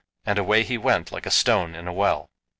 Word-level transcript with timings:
and 0.25 0.39
away 0.39 0.63
he 0.63 0.79
went 0.79 1.11
like 1.11 1.27
a 1.27 1.29
stone 1.29 1.75
in 1.75 1.87
a 1.87 1.93
well. 1.93 2.27